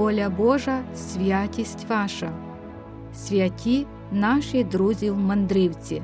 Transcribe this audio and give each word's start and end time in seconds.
воля 0.00 0.30
Божа, 0.30 0.82
святість 0.96 1.86
ваша, 1.88 2.32
святі 3.14 3.86
наші 4.12 4.64
друзі-мандрівці. 4.64 6.02